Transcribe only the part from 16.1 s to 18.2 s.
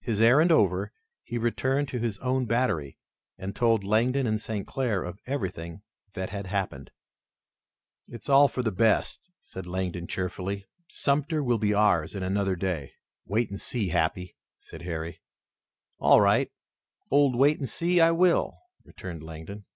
right, old Wait and See, I